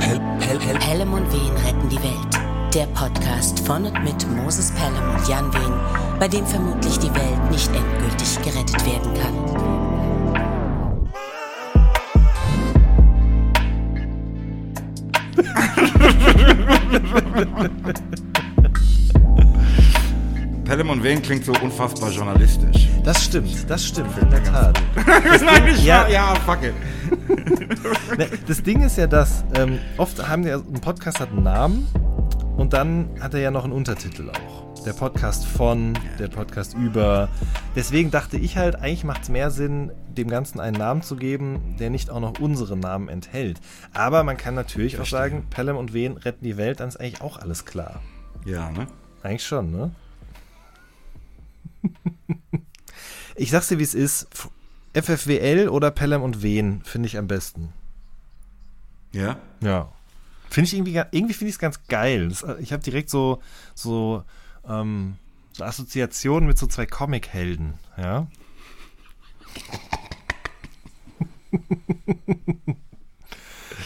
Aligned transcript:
Pel 0.00 0.18
Pel 0.40 0.58
Pel 0.58 0.78
Pelham 0.78 1.12
und 1.12 1.30
Wehen 1.32 1.56
retten 1.64 1.88
die 1.88 2.02
Welt. 2.02 2.34
Der 2.74 2.86
Podcast 2.86 3.60
von 3.60 3.84
und 3.84 4.02
mit 4.02 4.26
Moses 4.30 4.72
Pelham 4.72 5.14
und 5.14 5.28
Jan 5.28 5.52
Wehen, 5.52 5.74
bei 6.18 6.26
dem 6.26 6.46
vermutlich 6.46 6.98
die 6.98 7.14
Welt 7.14 7.50
nicht 7.50 7.70
endgültig 7.74 8.38
gerettet 8.42 8.86
werden 8.86 9.14
kann. 9.20 9.34
Wen 21.02 21.22
klingt 21.22 21.46
so 21.46 21.52
unfassbar 21.62 22.10
journalistisch. 22.10 22.88
Das 23.04 23.24
stimmt, 23.24 23.70
das 23.70 23.86
stimmt, 23.86 24.10
in 24.20 24.28
der 24.28 24.44
Tat. 24.44 24.78
Nein, 25.42 25.66
ich 25.74 25.82
ja. 25.82 26.06
ja, 26.08 26.34
fuck 26.34 26.62
it. 26.62 26.74
Ne, 28.18 28.28
Das 28.46 28.62
Ding 28.62 28.82
ist 28.82 28.98
ja 28.98 29.06
das, 29.06 29.42
ähm, 29.54 29.78
oft 29.96 30.28
haben 30.28 30.42
die, 30.42 30.50
ein 30.50 30.80
Podcast 30.82 31.20
hat 31.20 31.30
einen 31.30 31.42
Namen 31.42 31.88
und 32.58 32.74
dann 32.74 33.08
hat 33.20 33.32
er 33.32 33.40
ja 33.40 33.50
noch 33.50 33.64
einen 33.64 33.72
Untertitel 33.72 34.28
auch. 34.30 34.84
Der 34.84 34.92
Podcast 34.92 35.46
von, 35.46 35.98
der 36.18 36.28
Podcast 36.28 36.74
über. 36.74 37.28
Deswegen 37.74 38.10
dachte 38.10 38.36
ich 38.36 38.58
halt, 38.58 38.76
eigentlich 38.76 39.04
macht 39.04 39.22
es 39.22 39.28
mehr 39.30 39.50
Sinn, 39.50 39.92
dem 40.08 40.28
Ganzen 40.28 40.60
einen 40.60 40.76
Namen 40.76 41.00
zu 41.00 41.16
geben, 41.16 41.76
der 41.78 41.88
nicht 41.88 42.10
auch 42.10 42.20
noch 42.20 42.38
unsere 42.40 42.76
Namen 42.76 43.08
enthält. 43.08 43.58
Aber 43.94 44.22
man 44.22 44.36
kann 44.36 44.54
natürlich 44.54 45.00
auch 45.00 45.06
sagen, 45.06 45.46
Pelham 45.48 45.78
und 45.78 45.94
Wen 45.94 46.18
retten 46.18 46.44
die 46.44 46.58
Welt, 46.58 46.80
dann 46.80 46.88
ist 46.88 47.00
eigentlich 47.00 47.22
auch 47.22 47.38
alles 47.38 47.64
klar. 47.64 48.02
Ja, 48.44 48.70
ne? 48.70 48.86
Eigentlich 49.22 49.46
schon, 49.46 49.70
ne? 49.70 49.92
ich 53.36 53.50
sag's 53.50 53.68
dir, 53.68 53.78
wie 53.78 53.84
es 53.84 53.94
ist. 53.94 54.28
FFWL 54.94 55.68
oder 55.68 55.90
Pelham 55.90 56.22
und 56.22 56.42
Wen 56.42 56.82
finde 56.82 57.06
ich 57.06 57.16
am 57.16 57.28
besten. 57.28 57.72
Ja? 59.12 59.38
Ja. 59.60 59.92
Finde 60.50 60.66
ich 60.66 60.74
irgendwie, 60.74 61.00
irgendwie 61.12 61.34
finde 61.34 61.48
ich 61.50 61.54
es 61.54 61.60
ganz 61.60 61.86
geil. 61.86 62.32
Äh, 62.46 62.60
ich 62.60 62.72
habe 62.72 62.82
direkt 62.82 63.08
so, 63.08 63.40
so, 63.74 64.24
ähm, 64.68 65.16
so 65.52 65.64
Assoziationen 65.64 66.48
mit 66.48 66.58
so 66.58 66.66
zwei 66.66 66.86
Comic-Helden, 66.86 67.74
ja. 67.96 68.26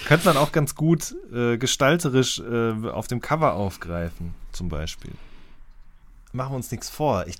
Könnte 0.06 0.26
man 0.26 0.36
auch 0.36 0.52
ganz 0.52 0.74
gut 0.74 1.16
äh, 1.32 1.56
gestalterisch 1.56 2.38
äh, 2.38 2.88
auf 2.88 3.08
dem 3.08 3.20
Cover 3.22 3.54
aufgreifen, 3.54 4.34
zum 4.52 4.68
Beispiel. 4.68 5.12
Machen 6.32 6.52
wir 6.52 6.56
uns 6.56 6.70
nichts 6.70 6.90
vor. 6.90 7.26
Ich, 7.26 7.36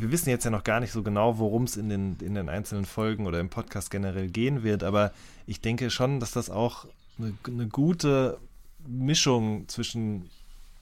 wir 0.00 0.10
wissen 0.10 0.30
jetzt 0.30 0.44
ja 0.44 0.50
noch 0.50 0.64
gar 0.64 0.80
nicht 0.80 0.92
so 0.92 1.02
genau, 1.02 1.38
worum 1.38 1.64
es 1.64 1.76
in 1.76 1.88
den, 1.88 2.16
in 2.20 2.34
den 2.34 2.48
einzelnen 2.48 2.84
Folgen 2.84 3.26
oder 3.26 3.40
im 3.40 3.50
Podcast 3.50 3.90
generell 3.90 4.28
gehen 4.28 4.62
wird, 4.62 4.82
aber 4.82 5.12
ich 5.46 5.60
denke 5.60 5.90
schon, 5.90 6.20
dass 6.20 6.32
das 6.32 6.50
auch 6.50 6.86
eine, 7.18 7.34
eine 7.46 7.66
gute 7.66 8.38
Mischung 8.86 9.68
zwischen 9.68 10.30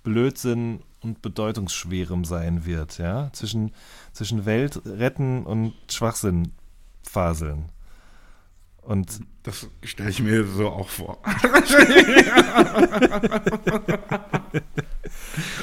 Blödsinn 0.03 0.81
und 1.01 1.23
Bedeutungsschwerem 1.23 2.25
sein 2.25 2.65
wird, 2.65 2.99
ja? 2.99 3.31
Zwischen, 3.33 3.73
zwischen 4.13 4.45
Welt 4.45 4.81
retten 4.85 5.45
und 5.45 5.75
Schwachsinn 5.91 6.53
faseln. 7.03 7.67
Und 8.83 9.21
Das 9.43 9.67
stelle 9.83 10.11
ich 10.11 10.23
mir 10.23 10.47
so 10.47 10.69
auch 10.69 10.89
vor. 10.89 11.19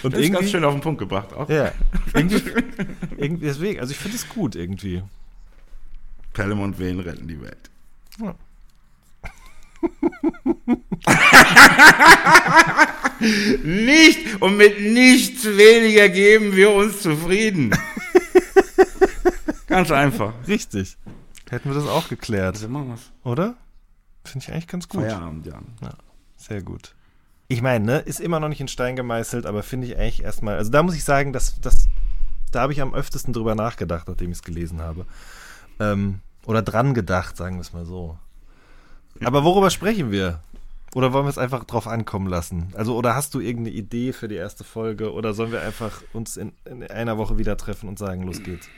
und 0.03 0.13
Das 0.13 0.21
ist 0.21 0.31
ganz 0.33 0.51
schön 0.51 0.63
auf 0.63 0.73
den 0.73 0.81
Punkt 0.81 0.99
gebracht 0.99 1.33
auch. 1.33 1.49
Ja, 1.49 1.71
irgendwie, 2.13 2.41
irgendwie 3.17 3.45
deswegen, 3.45 3.79
also 3.79 3.91
ich 3.91 3.97
finde 3.97 4.17
es 4.17 4.27
gut 4.29 4.55
irgendwie. 4.55 5.03
Pelham 6.33 6.61
und 6.61 6.79
Wen 6.79 6.99
retten 6.99 7.27
die 7.27 7.41
Welt. 7.41 7.69
Ja. 8.19 8.35
Nicht 13.63 14.41
und 14.41 14.57
mit 14.57 14.81
nichts 14.81 15.45
weniger 15.45 16.09
geben 16.09 16.55
wir 16.55 16.71
uns 16.71 17.01
zufrieden. 17.01 17.71
Ganz 19.67 19.91
einfach. 19.91 20.33
Richtig. 20.47 20.97
Hätten 21.49 21.69
wir 21.69 21.75
das 21.75 21.87
auch 21.87 22.09
geklärt, 22.09 22.55
Also 22.55 22.69
machen 22.69 22.89
wir's. 22.89 23.11
oder? 23.23 23.55
Finde 24.23 24.45
ich 24.45 24.51
eigentlich 24.53 24.67
ganz 24.67 24.87
gut. 24.89 25.01
Feierabend, 25.01 25.45
Jan. 25.45 25.65
Sehr 26.37 26.61
gut. 26.61 26.93
Ich 27.47 27.61
meine, 27.61 27.85
ne, 27.85 27.99
ist 27.99 28.19
immer 28.19 28.39
noch 28.39 28.49
nicht 28.49 28.61
in 28.61 28.67
Stein 28.67 28.95
gemeißelt, 28.95 29.45
aber 29.45 29.63
finde 29.63 29.87
ich 29.87 29.97
eigentlich 29.97 30.23
erstmal, 30.23 30.57
also 30.57 30.71
da 30.71 30.81
muss 30.81 30.95
ich 30.95 31.03
sagen, 31.03 31.33
dass, 31.33 31.59
dass 31.61 31.87
da 32.51 32.61
habe 32.61 32.73
ich 32.73 32.81
am 32.81 32.93
öftesten 32.93 33.33
drüber 33.33 33.55
nachgedacht, 33.55 34.07
nachdem 34.07 34.31
ich 34.31 34.37
es 34.37 34.43
gelesen 34.43 34.81
habe. 34.81 35.05
Ähm, 35.79 36.19
oder 36.45 36.61
dran 36.61 36.93
gedacht, 36.93 37.37
sagen 37.37 37.57
wir 37.57 37.61
es 37.61 37.73
mal 37.73 37.85
so. 37.85 38.17
Aber 39.23 39.43
worüber 39.43 39.69
sprechen 39.69 40.11
wir? 40.11 40.41
Oder 40.93 41.11
wollen 41.11 41.25
wir 41.25 41.29
es 41.29 41.37
einfach 41.37 41.63
drauf 41.63 41.87
ankommen 41.87 42.27
lassen? 42.27 42.71
Also, 42.75 42.95
oder 42.95 43.15
hast 43.15 43.33
du 43.33 43.39
irgendeine 43.39 43.75
Idee 43.75 44.13
für 44.13 44.27
die 44.27 44.35
erste 44.35 44.63
Folge? 44.63 45.11
Oder 45.11 45.33
sollen 45.33 45.51
wir 45.51 45.61
einfach 45.61 46.03
uns 46.13 46.37
in, 46.37 46.53
in 46.65 46.83
einer 46.83 47.17
Woche 47.17 47.37
wieder 47.37 47.57
treffen 47.57 47.89
und 47.89 47.97
sagen, 47.97 48.23
los 48.23 48.43
geht's? 48.43 48.69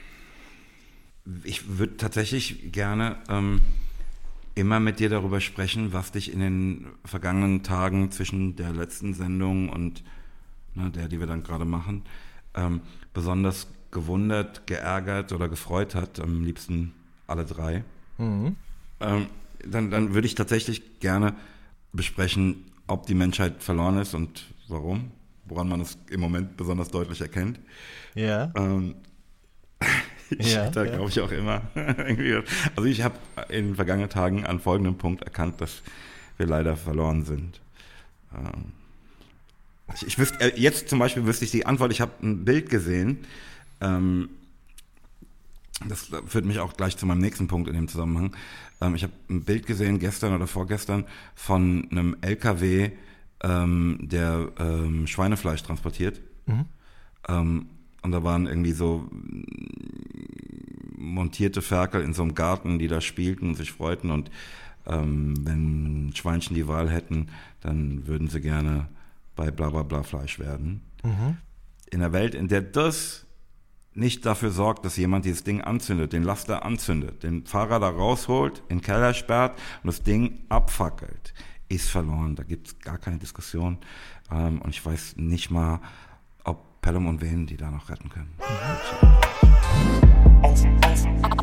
Ich 1.44 1.78
würde 1.78 1.96
tatsächlich 1.96 2.72
gerne 2.72 3.16
ähm, 3.28 3.60
immer 4.56 4.80
mit 4.80 4.98
dir 4.98 5.08
darüber 5.08 5.40
sprechen, 5.40 5.92
was 5.92 6.10
dich 6.10 6.32
in 6.32 6.40
den 6.40 6.86
vergangenen 7.04 7.62
Tagen 7.62 8.10
zwischen 8.10 8.56
der 8.56 8.72
letzten 8.72 9.14
Sendung 9.14 9.68
und 9.68 10.02
ne, 10.74 10.90
der, 10.90 11.08
die 11.08 11.20
wir 11.20 11.26
dann 11.26 11.44
gerade 11.44 11.66
machen, 11.66 12.02
ähm, 12.54 12.80
besonders 13.12 13.68
gewundert, 13.90 14.66
geärgert 14.66 15.32
oder 15.32 15.48
gefreut 15.48 15.94
hat. 15.94 16.18
Am 16.20 16.42
liebsten 16.42 16.92
alle 17.26 17.44
drei. 17.44 17.84
Ähm, 19.00 19.26
dann, 19.64 19.90
dann 19.90 20.14
würde 20.14 20.26
ich 20.26 20.34
tatsächlich 20.34 21.00
gerne 21.00 21.34
besprechen, 21.92 22.64
ob 22.86 23.06
die 23.06 23.14
Menschheit 23.14 23.62
verloren 23.62 23.98
ist 23.98 24.14
und 24.14 24.46
warum. 24.68 25.12
Woran 25.44 25.68
man 25.68 25.80
es 25.80 25.96
im 26.10 26.20
Moment 26.20 26.56
besonders 26.56 26.90
deutlich 26.90 27.20
erkennt. 27.20 27.60
Ja. 28.14 28.52
Ähm, 28.56 28.96
ich 30.38 30.54
Ja, 30.54 30.70
da 30.70 30.84
ja. 30.84 30.96
glaube 30.96 31.10
ich 31.10 31.20
auch 31.20 31.30
immer. 31.30 31.62
also 31.74 32.84
ich 32.84 33.02
habe 33.02 33.16
in 33.48 33.68
den 33.68 33.74
vergangenen 33.76 34.10
Tagen 34.10 34.44
an 34.44 34.60
folgendem 34.60 34.96
Punkt 34.96 35.22
erkannt, 35.22 35.60
dass 35.60 35.82
wir 36.36 36.46
leider 36.46 36.76
verloren 36.76 37.24
sind. 37.24 37.60
Ähm, 38.34 38.72
ich, 39.94 40.06
ich 40.06 40.18
wüsste, 40.18 40.40
äh, 40.40 40.60
jetzt 40.60 40.88
zum 40.88 40.98
Beispiel 40.98 41.26
wüsste 41.26 41.44
ich 41.44 41.50
die 41.50 41.66
Antwort, 41.66 41.92
ich 41.92 42.00
habe 42.00 42.12
ein 42.22 42.44
Bild 42.44 42.70
gesehen, 42.70 43.24
ähm, 43.80 44.30
das 45.86 46.10
führt 46.26 46.46
mich 46.46 46.58
auch 46.58 46.76
gleich 46.76 46.96
zu 46.96 47.04
meinem 47.04 47.20
nächsten 47.20 47.48
Punkt 47.48 47.68
in 47.68 47.74
dem 47.74 47.88
Zusammenhang. 47.88 48.34
Ähm, 48.80 48.94
ich 48.94 49.02
habe 49.02 49.12
ein 49.28 49.44
Bild 49.44 49.66
gesehen 49.66 49.98
gestern 49.98 50.34
oder 50.34 50.46
vorgestern 50.46 51.04
von 51.34 51.88
einem 51.90 52.16
LKW, 52.20 52.90
der 53.42 54.48
Schweinefleisch 55.04 55.62
transportiert. 55.62 56.22
Ähm, 57.28 57.66
und 58.02 58.12
da 58.12 58.22
waren 58.22 58.46
irgendwie 58.46 58.72
so 58.72 59.08
montierte 60.96 61.62
Ferkel 61.62 62.02
in 62.02 62.14
so 62.14 62.22
einem 62.22 62.34
Garten, 62.34 62.78
die 62.78 62.88
da 62.88 63.00
spielten 63.00 63.48
und 63.48 63.54
sich 63.54 63.72
freuten. 63.72 64.10
Und 64.10 64.30
ähm, 64.86 65.34
wenn 65.44 66.12
Schweinchen 66.14 66.54
die 66.54 66.68
Wahl 66.68 66.90
hätten, 66.90 67.28
dann 67.60 68.06
würden 68.06 68.28
sie 68.28 68.40
gerne 68.40 68.88
bei 69.34 69.50
bla 69.50 69.70
bla 69.70 69.82
bla 69.82 70.02
Fleisch 70.02 70.38
werden. 70.38 70.82
In 71.90 72.00
einer 72.00 72.12
Welt, 72.12 72.34
in 72.34 72.48
der 72.48 72.62
das 72.62 73.26
nicht 73.94 74.26
dafür 74.26 74.50
sorgt, 74.50 74.84
dass 74.84 74.96
jemand 74.96 75.24
dieses 75.24 75.42
Ding 75.42 75.62
anzündet, 75.62 76.12
den 76.12 76.22
Laster 76.22 76.64
anzündet, 76.64 77.22
den 77.22 77.46
Fahrer 77.46 77.80
da 77.80 77.88
rausholt, 77.88 78.62
in 78.68 78.78
den 78.78 78.82
Keller 78.82 79.14
sperrt 79.14 79.58
und 79.82 79.86
das 79.86 80.02
Ding 80.02 80.40
abfackelt, 80.48 81.32
ist 81.68 81.88
verloren. 81.88 82.36
Da 82.36 82.42
gibt 82.42 82.66
es 82.68 82.78
gar 82.80 82.98
keine 82.98 83.18
Diskussion. 83.18 83.78
Ähm, 84.30 84.60
und 84.60 84.70
ich 84.70 84.84
weiß 84.84 85.16
nicht 85.16 85.50
mal, 85.50 85.80
Pelham 86.86 87.08
und 87.08 87.20
Wen 87.20 87.46
die 87.46 87.56
da 87.56 87.68
noch 87.68 87.88
retten 87.88 88.08
können. 88.08 88.30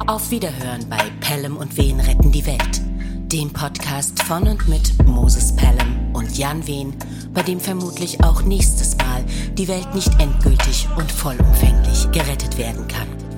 Auf 0.07 0.31
Wiederhören 0.31 0.87
bei 0.89 1.01
Pelham 1.19 1.57
und 1.57 1.75
Wehen 1.75 1.99
retten 1.99 2.31
die 2.31 2.45
Welt. 2.45 2.81
Dem 3.29 3.51
Podcast 3.51 4.23
von 4.23 4.47
und 4.47 4.69
mit 4.69 5.05
Moses 5.05 5.53
Pelham 5.53 6.15
und 6.15 6.37
Jan 6.37 6.65
Wehen, 6.65 6.95
bei 7.33 7.41
dem 7.41 7.59
vermutlich 7.59 8.23
auch 8.23 8.43
nächstes 8.43 8.95
Mal 8.95 9.25
die 9.57 9.67
Welt 9.67 9.93
nicht 9.93 10.17
endgültig 10.17 10.87
und 10.95 11.11
vollumfänglich 11.11 12.09
gerettet 12.13 12.57
werden 12.57 12.87
kann. 12.87 13.32